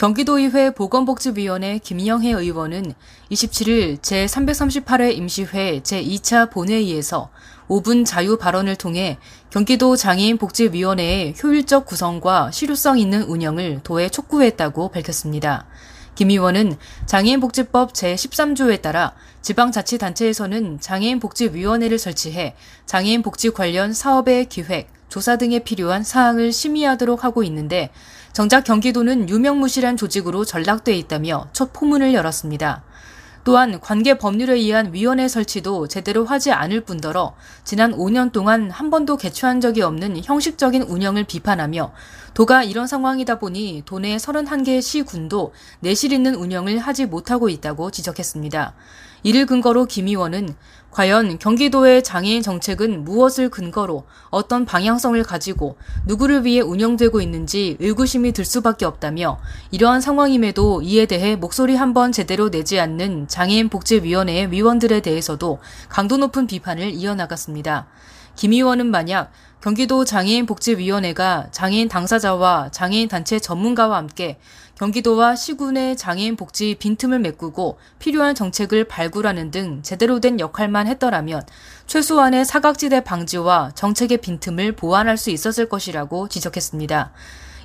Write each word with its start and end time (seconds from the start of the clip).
경기도의회 0.00 0.70
보건복지위원회 0.70 1.76
김영혜 1.76 2.30
의원은 2.30 2.94
27일 3.30 3.98
제338회 4.00 5.14
임시회 5.14 5.80
제2차 5.80 6.50
본회의에서 6.50 7.28
5분 7.68 8.06
자유 8.06 8.38
발언을 8.38 8.76
통해 8.76 9.18
경기도 9.50 9.96
장애인복지위원회의 9.96 11.34
효율적 11.42 11.84
구성과 11.84 12.50
실효성 12.50 12.98
있는 12.98 13.24
운영을 13.24 13.80
도에 13.84 14.08
촉구했다고 14.08 14.88
밝혔습니다. 14.88 15.66
김 16.14 16.30
의원은 16.30 16.78
장애인복지법 17.04 17.92
제13조에 17.92 18.80
따라 18.80 19.12
지방자치단체에서는 19.42 20.80
장애인복지위원회를 20.80 21.98
설치해 21.98 22.54
장애인복지 22.86 23.50
관련 23.50 23.92
사업의 23.92 24.46
기획, 24.46 24.88
조사 25.10 25.36
등에 25.36 25.58
필요한 25.58 26.02
사항을 26.02 26.52
심의하도록 26.52 27.22
하고 27.22 27.42
있는데 27.42 27.90
정작 28.32 28.64
경기도는 28.64 29.28
유명무실한 29.28 29.98
조직으로 29.98 30.46
전락돼 30.46 30.94
있다며 30.94 31.48
첫 31.52 31.74
포문을 31.74 32.14
열었습니다. 32.14 32.84
또한 33.42 33.80
관계 33.80 34.18
법률에 34.18 34.54
의한 34.54 34.92
위원회 34.92 35.26
설치도 35.26 35.88
제대로 35.88 36.24
하지 36.24 36.52
않을 36.52 36.82
뿐더러 36.82 37.34
지난 37.64 37.92
5년 37.92 38.32
동안 38.32 38.70
한 38.70 38.90
번도 38.90 39.16
개최한 39.16 39.60
적이 39.60 39.82
없는 39.82 40.22
형식적인 40.22 40.82
운영을 40.82 41.24
비판하며 41.24 41.92
도가 42.34 42.62
이런 42.62 42.86
상황이다 42.86 43.38
보니 43.38 43.82
도내 43.86 44.16
31개의 44.16 44.82
시군도 44.82 45.52
내실 45.80 46.12
있는 46.12 46.34
운영을 46.34 46.78
하지 46.78 47.06
못하고 47.06 47.48
있다고 47.48 47.90
지적했습니다. 47.90 48.74
이를 49.22 49.46
근거로 49.46 49.86
김 49.86 50.06
의원은 50.06 50.54
과연 50.90 51.38
경기도의 51.38 52.02
장애인 52.02 52.42
정책은 52.42 53.04
무엇을 53.04 53.48
근거로 53.48 54.04
어떤 54.30 54.64
방향성을 54.64 55.22
가지고 55.22 55.76
누구를 56.06 56.44
위해 56.44 56.60
운영되고 56.60 57.20
있는지 57.20 57.76
의구심이 57.78 58.32
들 58.32 58.44
수밖에 58.44 58.84
없다며 58.84 59.38
이러한 59.70 60.00
상황임에도 60.00 60.82
이에 60.82 61.06
대해 61.06 61.36
목소리 61.36 61.76
한번 61.76 62.12
제대로 62.12 62.50
내지 62.50 62.80
않는 62.80 63.28
장애인 63.28 63.68
복지위원회의 63.68 64.50
위원들에 64.50 65.00
대해서도 65.00 65.58
강도 65.88 66.16
높은 66.16 66.46
비판을 66.46 66.90
이어나갔습니다. 66.90 67.86
김 68.40 68.54
의원은 68.54 68.86
만약 68.86 69.32
경기도 69.60 70.06
장애인복지위원회가 70.06 71.48
장애인 71.50 71.90
당사자와 71.90 72.70
장애인 72.70 73.08
단체 73.08 73.38
전문가와 73.38 73.98
함께 73.98 74.38
경기도와 74.78 75.36
시군의 75.36 75.98
장애인 75.98 76.36
복지 76.36 76.74
빈틈을 76.78 77.18
메꾸고 77.18 77.78
필요한 77.98 78.34
정책을 78.34 78.84
발굴하는 78.84 79.50
등 79.50 79.82
제대로 79.82 80.20
된 80.20 80.40
역할만 80.40 80.86
했더라면 80.86 81.42
최소한의 81.86 82.46
사각지대 82.46 83.04
방지와 83.04 83.72
정책의 83.74 84.16
빈틈을 84.22 84.72
보완할 84.72 85.18
수 85.18 85.28
있었을 85.28 85.68
것이라고 85.68 86.28
지적했습니다. 86.28 87.12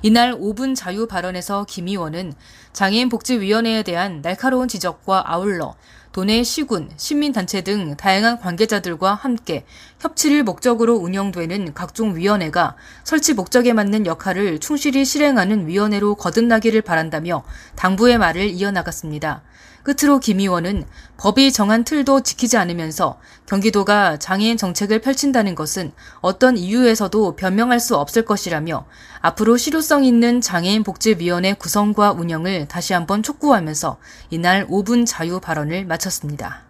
이날 0.02 0.34
5분 0.34 0.76
자유 0.76 1.06
발언에서 1.06 1.64
김 1.66 1.88
의원은 1.88 2.34
장애인 2.74 3.08
복지위원회에 3.08 3.82
대한 3.82 4.20
날카로운 4.20 4.68
지적과 4.68 5.32
아울러 5.32 5.74
도내 6.16 6.44
시군, 6.44 6.88
시민단체 6.96 7.60
등 7.60 7.94
다양한 7.94 8.40
관계자들과 8.40 9.12
함께 9.12 9.66
협치를 10.00 10.44
목적으로 10.44 10.94
운영되는 10.94 11.74
각종 11.74 12.16
위원회가 12.16 12.74
설치 13.04 13.34
목적에 13.34 13.74
맞는 13.74 14.06
역할을 14.06 14.58
충실히 14.58 15.04
실행하는 15.04 15.66
위원회로 15.66 16.14
거듭나기를 16.14 16.80
바란다며 16.80 17.44
당부의 17.74 18.16
말을 18.16 18.48
이어나갔습니다. 18.48 19.42
끝으로 19.86 20.18
김 20.18 20.40
의원은 20.40 20.84
법이 21.16 21.52
정한 21.52 21.84
틀도 21.84 22.22
지키지 22.22 22.56
않으면서 22.56 23.20
경기도가 23.46 24.18
장애인 24.18 24.56
정책을 24.56 25.00
펼친다는 25.00 25.54
것은 25.54 25.92
어떤 26.20 26.56
이유에서도 26.56 27.36
변명할 27.36 27.78
수 27.78 27.94
없을 27.96 28.24
것이라며 28.24 28.84
앞으로 29.20 29.56
실효성 29.56 30.04
있는 30.04 30.40
장애인 30.40 30.82
복지위원회 30.82 31.54
구성과 31.54 32.12
운영을 32.14 32.66
다시 32.66 32.94
한번 32.94 33.22
촉구하면서 33.22 33.98
이날 34.30 34.66
5분 34.66 35.06
자유 35.06 35.38
발언을 35.38 35.84
마쳤습니다. 35.84 36.64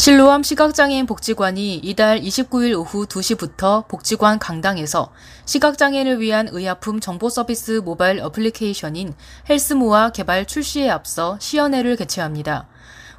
실로암 0.00 0.42
시각장애인 0.42 1.04
복지관이 1.04 1.74
이달 1.74 2.22
29일 2.22 2.72
오후 2.72 3.04
2시부터 3.04 3.86
복지관 3.86 4.38
강당에서 4.38 5.12
시각장애인을 5.44 6.22
위한 6.22 6.48
의약품 6.50 7.00
정보 7.00 7.28
서비스 7.28 7.82
모바일 7.84 8.20
어플리케이션인 8.20 9.12
헬스모아 9.50 10.12
개발 10.12 10.46
출시에 10.46 10.88
앞서 10.88 11.36
시연회를 11.38 11.96
개최합니다. 11.96 12.66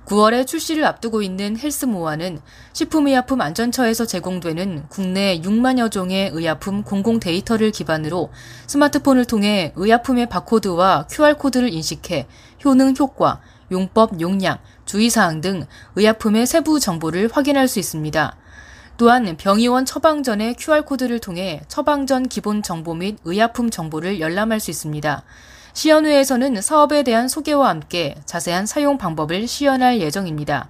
9월에 0.08 0.48
출시를 0.48 0.84
앞두고 0.86 1.22
있는 1.22 1.56
헬스모아는 1.56 2.40
식품의약품 2.74 3.42
안전처에서 3.42 4.08
제공되는 4.08 4.86
국내 4.90 5.40
6만여 5.40 5.92
종의 5.92 6.32
의약품 6.34 6.82
공공 6.82 7.20
데이터를 7.20 7.70
기반으로 7.70 8.32
스마트폰을 8.66 9.26
통해 9.26 9.72
의약품의 9.76 10.30
바코드와 10.30 11.06
QR코드를 11.12 11.72
인식해 11.72 12.26
효능 12.66 12.96
효과, 13.00 13.40
용법 13.72 14.22
용량, 14.22 14.58
주의사항 14.86 15.42
등 15.42 15.66
의약품의 15.96 16.46
세부 16.46 16.80
정보를 16.80 17.30
확인할 17.32 17.68
수 17.68 17.80
있습니다. 17.80 18.36
또한 18.98 19.36
병의원 19.38 19.86
처방 19.86 20.22
전에 20.22 20.54
QR코드를 20.60 21.20
통해 21.20 21.62
처방 21.68 22.06
전 22.06 22.28
기본 22.28 22.62
정보 22.62 22.94
및 22.94 23.18
의약품 23.26 23.70
정보를 23.70 24.20
열람할 24.20 24.60
수 24.60 24.70
있습니다. 24.70 25.24
시연회에서는 25.74 26.62
사업에 26.62 27.02
대한 27.02 27.28
소개와 27.28 27.70
함께 27.70 28.16
자세한 28.26 28.66
사용 28.66 28.98
방법을 28.98 29.48
시연할 29.48 30.02
예정입니다. 30.02 30.70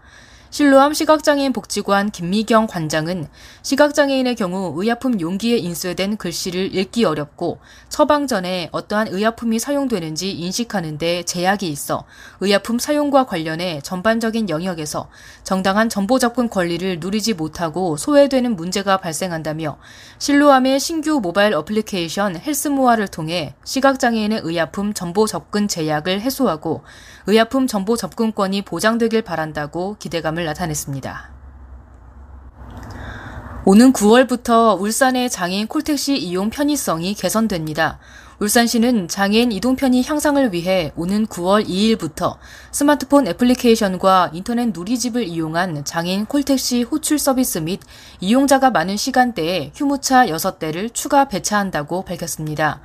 실로암 0.52 0.94
시각장애인 0.94 1.54
복지관 1.54 2.12
김미경 2.12 2.68
관장은 2.68 3.30
시각장애인의 3.62 4.36
경우 4.36 4.74
의약품 4.76 5.22
용기에 5.22 5.56
인쇄된 5.56 6.18
글씨를 6.18 6.76
읽기 6.76 7.06
어렵고 7.06 7.60
처방 7.88 8.28
전에 8.28 8.68
어떠한 8.74 9.08
의약품이 9.08 9.60
사용되는지 9.60 10.30
인식하는 10.32 10.98
데 10.98 11.24
제약이 11.24 11.70
있어 11.70 12.04
의약품 12.42 12.80
사용과 12.80 13.28
관련해 13.28 13.80
전반적인 13.82 14.50
영역에서 14.50 15.10
정당한 15.46 15.88
정보 15.88 16.20
접근 16.20 16.50
권리를 16.50 17.00
누리지 17.00 17.34
못하고 17.34 17.96
소외되는 17.96 18.54
문제가 18.58 18.98
발생한다며 18.98 19.78
실로암의 20.18 20.82
신규 20.82 21.22
모바일 21.22 21.54
어플리케이션 21.54 22.36
헬스모아를 22.36 23.08
통해 23.08 23.56
시각장애인의 23.64 24.42
의약품 24.44 24.94
정보 24.94 25.28
접근 25.28 25.70
제약을 25.70 26.20
해소하고 26.20 26.84
의약품 27.28 27.68
정보 27.68 27.96
접근권이 27.96 28.64
보장되길 28.64 29.22
바란다고 29.22 29.96
기대감을 29.98 30.41
나타냈습니다. 30.46 31.32
오는 33.64 33.94
9월부터 33.94 34.80
울산의 34.80 35.30
장애인 35.30 35.68
콜택시 35.68 36.18
이용 36.18 36.50
편의성이 36.50 37.14
개선됩니다. 37.14 38.00
울산시는 38.40 39.08
장애인 39.08 39.52
이동 39.52 39.76
편의 39.76 40.04
향상을 40.04 40.52
위해 40.52 40.92
오는 40.96 41.28
9월 41.28 41.64
2일부터 41.68 42.38
스마트폰 42.72 43.28
애플리케이션과 43.28 44.32
인터넷 44.34 44.70
누리집을 44.74 45.26
이용한 45.28 45.86
장애인 45.86 46.26
콜택시 46.26 46.82
호출 46.82 47.20
서비스 47.20 47.60
및 47.60 47.82
이용자가 48.20 48.72
많은 48.72 48.98
시간대에 48.98 49.72
휴무차 49.76 50.26
6대를 50.26 50.92
추가 50.92 51.26
배차한다고 51.26 52.04
밝혔습니다. 52.04 52.82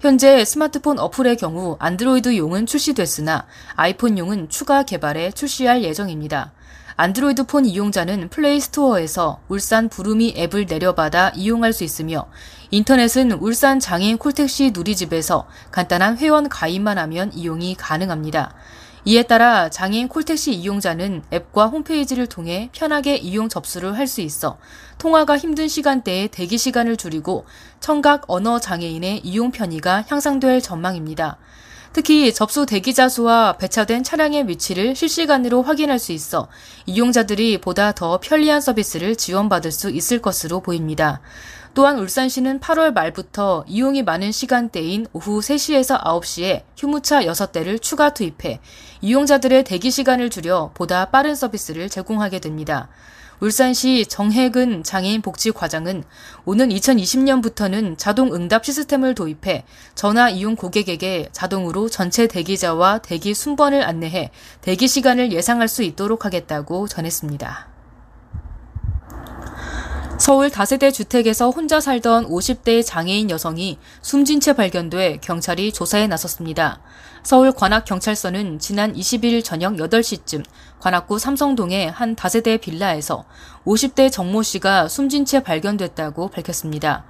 현재 0.00 0.44
스마트폰 0.44 1.00
어플의 1.00 1.36
경우 1.36 1.76
안드로이드용은 1.80 2.66
출시됐으나 2.66 3.46
아이폰용은 3.74 4.50
추가 4.50 4.84
개발해 4.84 5.32
출시할 5.32 5.82
예정입니다. 5.82 6.52
안드로이드 6.96 7.44
폰 7.44 7.64
이용자는 7.64 8.28
플레이 8.28 8.60
스토어에서 8.60 9.40
울산 9.48 9.88
부르미 9.88 10.34
앱을 10.36 10.66
내려받아 10.66 11.30
이용할 11.34 11.72
수 11.72 11.84
있으며 11.84 12.26
인터넷은 12.70 13.32
울산 13.32 13.80
장애인 13.80 14.18
콜택시 14.18 14.72
누리집에서 14.74 15.46
간단한 15.70 16.18
회원 16.18 16.48
가입만 16.48 16.98
하면 16.98 17.32
이용이 17.32 17.74
가능합니다. 17.76 18.54
이에 19.04 19.24
따라 19.24 19.68
장애인 19.68 20.06
콜택시 20.06 20.52
이용자는 20.52 21.24
앱과 21.32 21.66
홈페이지를 21.66 22.28
통해 22.28 22.68
편하게 22.72 23.16
이용 23.16 23.48
접수를 23.48 23.98
할 23.98 24.06
수 24.06 24.20
있어 24.20 24.58
통화가 24.98 25.38
힘든 25.38 25.66
시간대에 25.66 26.28
대기 26.28 26.56
시간을 26.56 26.96
줄이고 26.96 27.44
청각 27.80 28.24
언어 28.28 28.60
장애인의 28.60 29.22
이용 29.24 29.50
편의가 29.50 30.04
향상될 30.06 30.60
전망입니다. 30.60 31.38
특히 31.92 32.32
접수 32.32 32.64
대기자 32.64 33.08
수와 33.08 33.58
배차된 33.58 34.02
차량의 34.02 34.48
위치를 34.48 34.96
실시간으로 34.96 35.62
확인할 35.62 35.98
수 35.98 36.12
있어 36.12 36.48
이용자들이 36.86 37.60
보다 37.60 37.92
더 37.92 38.18
편리한 38.18 38.60
서비스를 38.60 39.16
지원받을 39.16 39.70
수 39.70 39.90
있을 39.90 40.22
것으로 40.22 40.60
보입니다. 40.60 41.20
또한 41.74 41.98
울산시는 41.98 42.60
8월 42.60 42.92
말부터 42.92 43.64
이용이 43.66 44.02
많은 44.02 44.30
시간대인 44.32 45.06
오후 45.12 45.40
3시에서 45.40 46.02
9시에 46.02 46.62
휴무차 46.76 47.22
6대를 47.24 47.80
추가 47.80 48.12
투입해 48.12 48.60
이용자들의 49.00 49.64
대기 49.64 49.90
시간을 49.90 50.28
줄여 50.30 50.72
보다 50.74 51.06
빠른 51.06 51.34
서비스를 51.34 51.88
제공하게 51.88 52.40
됩니다. 52.40 52.88
울산시 53.42 54.06
정혜근 54.06 54.84
장애인 54.84 55.20
복지 55.20 55.50
과장은 55.50 56.04
오는 56.44 56.68
2020년부터는 56.68 57.98
자동 57.98 58.32
응답 58.32 58.64
시스템을 58.64 59.16
도입해 59.16 59.64
전화 59.96 60.30
이용 60.30 60.54
고객에게 60.54 61.30
자동으로 61.32 61.88
전체 61.88 62.28
대기자와 62.28 62.98
대기 62.98 63.34
순번을 63.34 63.82
안내해 63.82 64.30
대기 64.60 64.86
시간을 64.86 65.32
예상할 65.32 65.66
수 65.66 65.82
있도록 65.82 66.24
하겠다고 66.24 66.86
전했습니다. 66.86 67.71
서울 70.18 70.50
다세대 70.50 70.92
주택에서 70.92 71.50
혼자 71.50 71.80
살던 71.80 72.28
50대 72.28 72.84
장애인 72.84 73.30
여성이 73.30 73.78
숨진 74.02 74.40
채 74.40 74.52
발견돼 74.52 75.18
경찰이 75.20 75.72
조사에 75.72 76.06
나섰습니다. 76.06 76.80
서울 77.22 77.52
관악경찰서는 77.52 78.58
지난 78.58 78.94
20일 78.94 79.42
저녁 79.42 79.74
8시쯤 79.74 80.44
관악구 80.78 81.18
삼성동의 81.18 81.90
한 81.90 82.14
다세대 82.14 82.58
빌라에서 82.58 83.24
50대 83.66 84.12
정모 84.12 84.42
씨가 84.42 84.88
숨진 84.88 85.24
채 85.24 85.42
발견됐다고 85.42 86.28
밝혔습니다. 86.28 87.04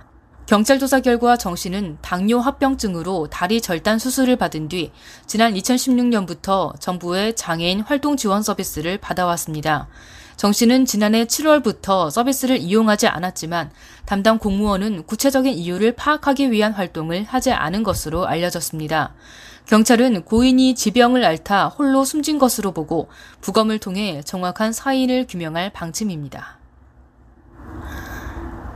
경찰 0.46 0.78
조사 0.78 1.00
결과 1.00 1.36
정 1.36 1.54
씨는 1.54 1.98
당뇨 2.02 2.40
합병증으로 2.40 3.28
다리 3.28 3.60
절단 3.60 3.98
수술을 3.98 4.36
받은 4.36 4.68
뒤 4.68 4.90
지난 5.26 5.54
2016년부터 5.54 6.78
정부의 6.80 7.36
장애인 7.36 7.80
활동 7.80 8.16
지원 8.16 8.42
서비스를 8.42 8.98
받아왔습니다. 8.98 9.88
정 10.36 10.52
씨는 10.52 10.86
지난해 10.86 11.24
7월부터 11.24 12.10
서비스를 12.10 12.58
이용하지 12.58 13.06
않았지만 13.06 13.70
담당 14.06 14.38
공무원은 14.38 15.04
구체적인 15.06 15.52
이유를 15.52 15.92
파악하기 15.92 16.50
위한 16.50 16.72
활동을 16.72 17.24
하지 17.24 17.52
않은 17.52 17.82
것으로 17.82 18.26
알려졌습니다. 18.26 19.14
경찰은 19.66 20.24
고인이 20.24 20.74
지병을 20.74 21.24
앓다 21.24 21.68
홀로 21.68 22.04
숨진 22.04 22.38
것으로 22.38 22.72
보고 22.72 23.08
부검을 23.40 23.78
통해 23.78 24.20
정확한 24.24 24.72
사인을 24.72 25.26
규명할 25.28 25.70
방침입니다. 25.70 26.58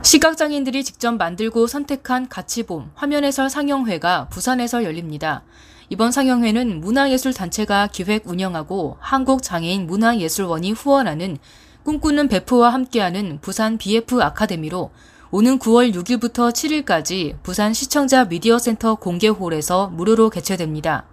시각장애인들이 0.01 0.85
직접 0.85 1.11
만들고 1.11 1.67
선택한 1.67 2.29
가치봄 2.29 2.91
화면 2.95 3.25
해설 3.25 3.49
상영회가 3.49 4.29
부산에서 4.29 4.85
열립니다. 4.85 5.43
이번 5.89 6.11
상영회는 6.11 6.81
문화예술단체가 6.81 7.87
기획 7.87 8.27
운영하고 8.27 8.97
한국장애인 8.99 9.87
문화예술원이 9.87 10.73
후원하는 10.73 11.37
꿈꾸는 11.85 12.27
베프와 12.27 12.73
함께하는 12.73 13.39
부산 13.39 13.77
BF 13.77 14.21
아카데미로 14.21 14.91
오는 15.31 15.59
9월 15.59 15.93
6일부터 15.93 16.51
7일까지 16.51 17.37
부산 17.41 17.73
시청자 17.73 18.25
미디어센터 18.25 18.95
공개홀에서 18.95 19.87
무료로 19.87 20.29
개최됩니다. 20.29 21.05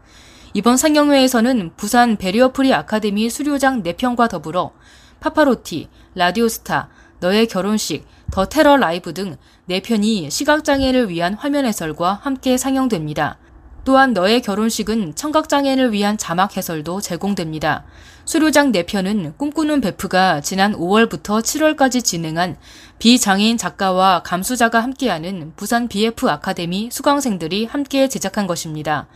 이번 0.54 0.76
상영회에서는 0.76 1.70
부산 1.76 2.16
베리어프리 2.16 2.74
아카데미 2.74 3.30
수료작 3.30 3.84
4편과 3.84 4.28
더불어 4.28 4.72
파파로티, 5.20 5.88
라디오스타, 6.16 6.88
너의 7.20 7.46
결혼식, 7.46 8.04
더 8.32 8.46
테러 8.46 8.76
라이브 8.76 9.14
등 9.14 9.36
4편이 9.68 10.30
시각장애를 10.30 11.10
위한 11.10 11.34
화면 11.34 11.64
해설과 11.64 12.18
함께 12.22 12.56
상영됩니다. 12.56 13.38
또한 13.84 14.14
너의 14.14 14.40
결혼식은 14.40 15.14
청각장애인을 15.14 15.92
위한 15.92 16.16
자막 16.16 16.56
해설도 16.56 17.00
제공됩니다. 17.00 17.84
수료작 18.24 18.72
4편은 18.72 19.36
꿈꾸는 19.36 19.82
베프가 19.82 20.40
지난 20.40 20.72
5월부터 20.72 21.42
7월까지 21.42 22.02
진행한 22.02 22.56
비장애인 22.98 23.58
작가와 23.58 24.22
감수자가 24.22 24.82
함께하는 24.82 25.52
부산 25.56 25.88
BF 25.88 26.30
아카데미 26.30 26.88
수강생들이 26.90 27.66
함께 27.66 28.08
제작한 28.08 28.46
것입니다. 28.46 29.06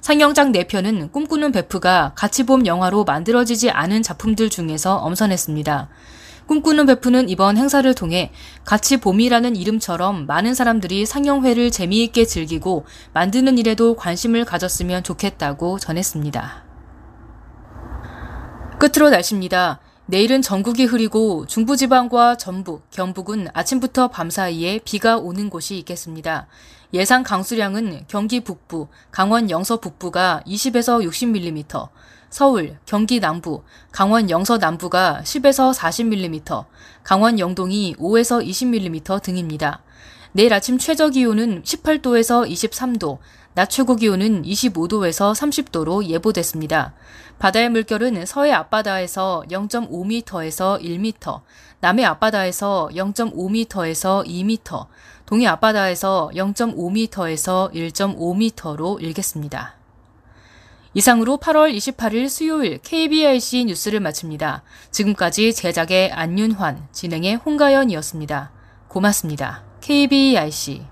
상영장 0.00 0.52
4편은 0.52 1.10
꿈꾸는 1.12 1.50
베프가 1.52 2.12
같이 2.14 2.44
봄 2.44 2.66
영화로 2.66 3.04
만들어지지 3.04 3.70
않은 3.70 4.02
작품들 4.02 4.50
중에서 4.50 4.96
엄선했습니다. 4.96 5.88
꿈꾸는 6.52 6.84
베프는 6.84 7.30
이번 7.30 7.56
행사를 7.56 7.94
통해 7.94 8.30
같이 8.66 8.98
봄이라는 8.98 9.56
이름처럼 9.56 10.26
많은 10.26 10.54
사람들이 10.54 11.06
상영회를 11.06 11.70
재미있게 11.70 12.26
즐기고 12.26 12.84
만드는 13.14 13.56
일에도 13.56 13.96
관심을 13.96 14.44
가졌으면 14.44 15.02
좋겠다고 15.02 15.78
전했습니다. 15.78 16.64
끝으로 18.78 19.08
날씨입니다. 19.08 19.80
내일은 20.04 20.42
전국이 20.42 20.84
흐리고 20.84 21.46
중부지방과 21.46 22.36
전북, 22.36 22.90
경북은 22.90 23.48
아침부터 23.54 24.08
밤 24.08 24.28
사이에 24.28 24.78
비가 24.84 25.16
오는 25.16 25.48
곳이 25.48 25.78
있겠습니다. 25.78 26.48
예상 26.92 27.22
강수량은 27.22 28.04
경기 28.08 28.40
북부, 28.40 28.88
강원 29.10 29.48
영서 29.48 29.80
북부가 29.80 30.42
20에서 30.46 31.02
60mm, 31.08 31.88
서울, 32.32 32.78
경기 32.86 33.20
남부, 33.20 33.62
강원 33.90 34.30
영서 34.30 34.56
남부가 34.56 35.20
10에서 35.22 35.74
40mm, 35.74 36.64
강원 37.04 37.38
영동이 37.38 37.96
5에서 37.98 38.42
20mm 38.42 39.20
등입니다. 39.22 39.82
내일 40.32 40.54
아침 40.54 40.78
최저 40.78 41.10
기온은 41.10 41.62
18도에서 41.62 42.50
23도, 42.50 43.18
낮 43.52 43.68
최고 43.68 43.96
기온은 43.96 44.44
25도에서 44.44 45.34
30도로 45.34 46.06
예보됐습니다. 46.06 46.94
바다의 47.38 47.68
물결은 47.68 48.24
서해 48.24 48.50
앞바다에서 48.50 49.44
0.5m에서 49.50 50.82
1m, 50.82 51.40
남해 51.80 52.02
앞바다에서 52.02 52.88
0.5m에서 52.94 54.26
2m, 54.26 54.86
동해 55.26 55.46
앞바다에서 55.48 56.30
0.5m에서 56.34 57.70
1.5m로 57.74 59.02
일겠습니다. 59.02 59.81
이상으로 60.94 61.38
8월 61.38 61.74
28일 61.74 62.28
수요일 62.28 62.78
KBIC 62.78 63.64
뉴스를 63.66 64.00
마칩니다. 64.00 64.62
지금까지 64.90 65.54
제작의 65.54 66.12
안윤환, 66.12 66.88
진행의 66.92 67.36
홍가연이었습니다. 67.36 68.52
고맙습니다. 68.88 69.64
KBIC 69.80 70.82